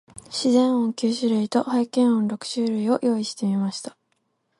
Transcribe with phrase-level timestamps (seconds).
[0.31, 3.95] 自然音九種類と、背景音六種類を用意してみました。